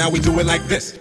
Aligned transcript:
now 0.00 0.08
we 0.08 0.18
do 0.18 0.40
it 0.40 0.46
like 0.46 0.64
this. 0.66 0.98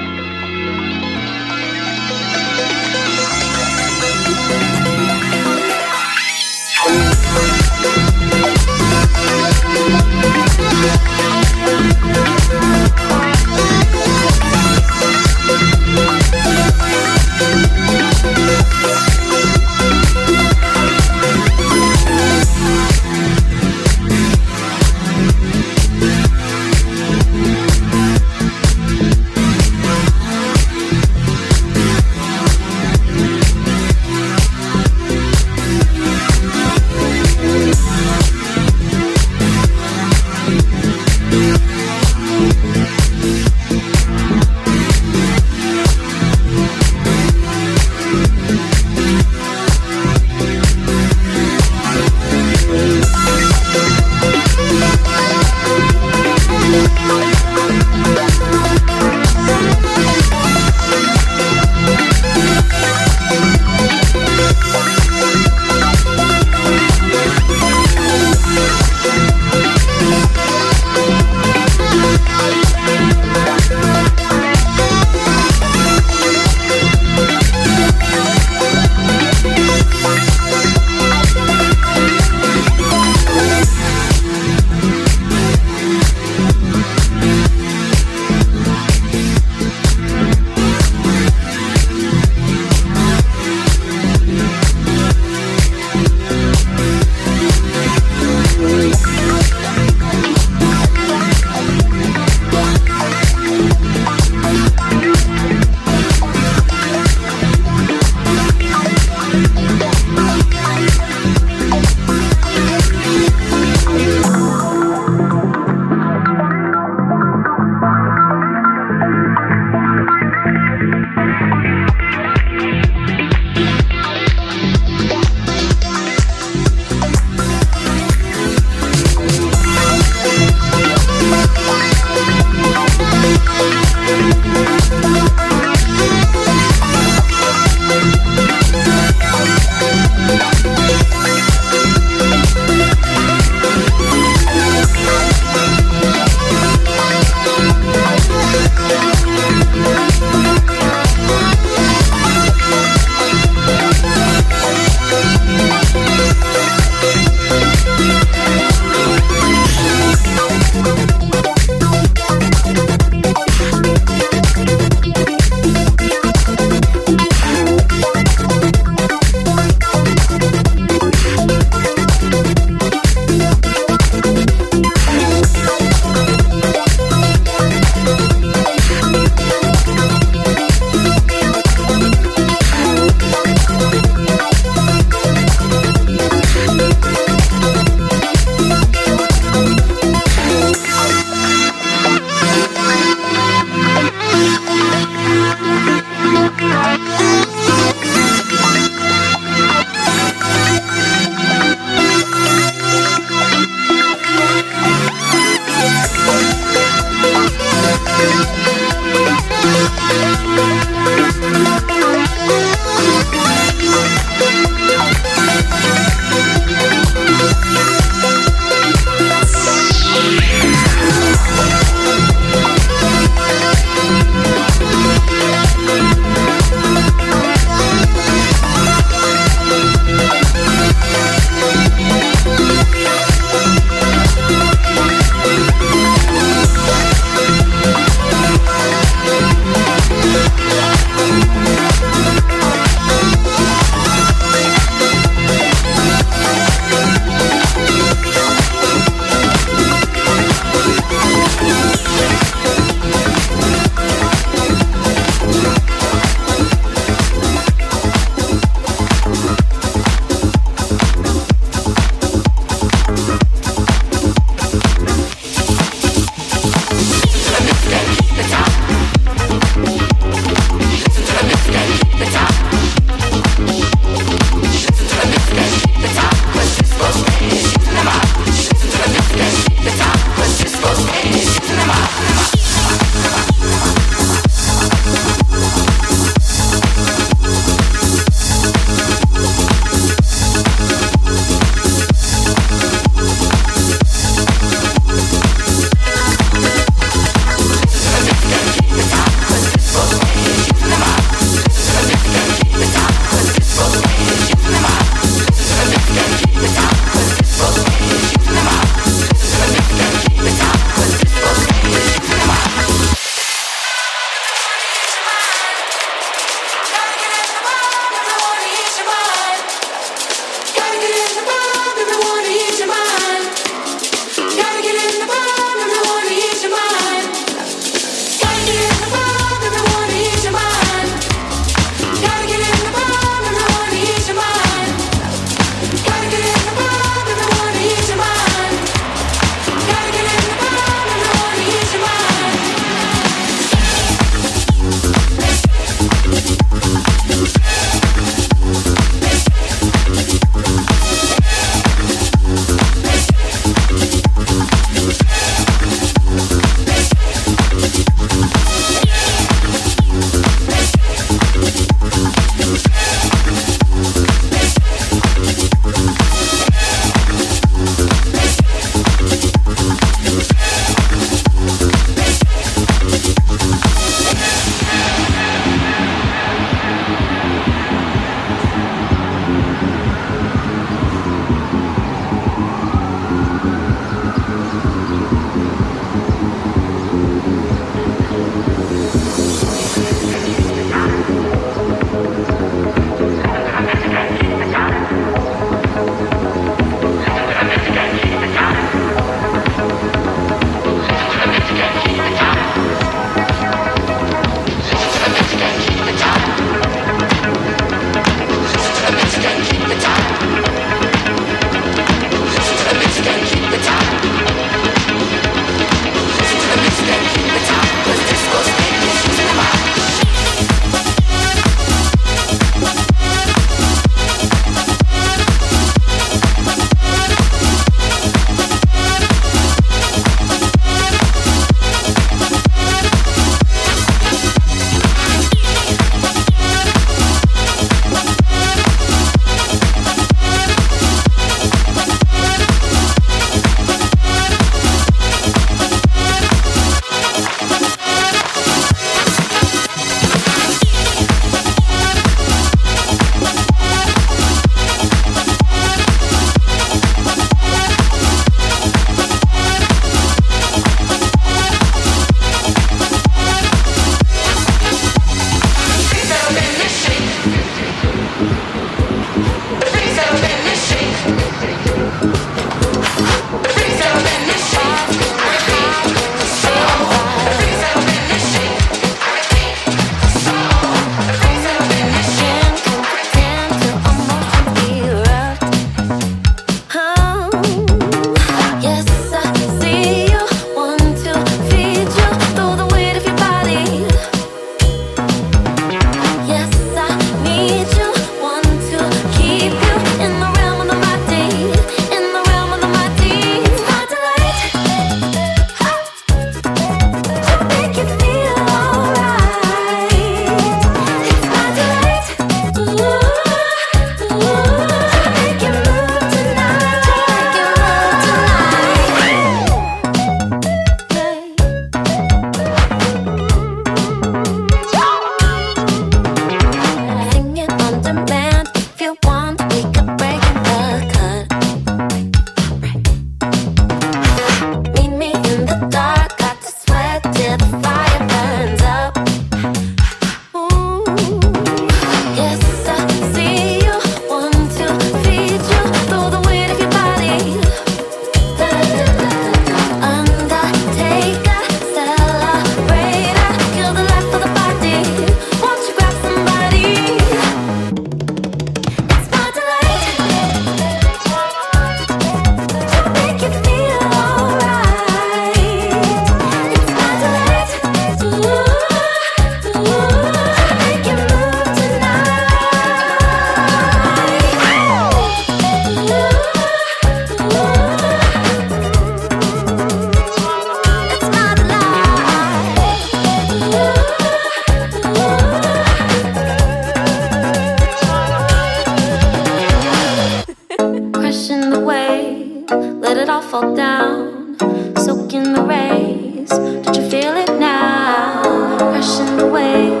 fish 591.36 591.50
in 591.50 591.70
the 591.70 591.80
wave. 591.80 592.64
Let 592.70 593.16
it 593.18 593.28
all 593.28 593.42
fall 593.42 593.74
down. 593.74 594.56
Soak 594.96 595.34
in 595.34 595.52
the 595.52 595.62
rays. 595.62 596.48
Don't 596.48 596.96
you 596.96 597.08
feel 597.10 597.34
it 597.36 597.58
now? 597.58 598.42
Rushing 598.80 599.36
the 599.36 599.46
wave. 599.46 600.00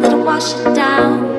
Let 0.00 0.12
it 0.12 0.24
wash 0.24 0.54
it 0.54 0.74
down. 0.74 1.29